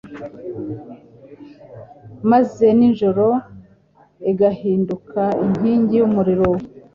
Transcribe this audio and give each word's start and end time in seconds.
maze 2.31 2.65
nijoro 2.77 3.25
igahinduka 4.31 5.21
inkingi 5.45 5.93
y'umuriro. 5.97 6.49